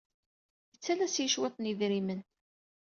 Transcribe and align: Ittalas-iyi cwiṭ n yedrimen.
Ittalas-iyi 0.75 1.29
cwiṭ 1.33 1.55
n 1.59 1.69
yedrimen. 1.69 2.21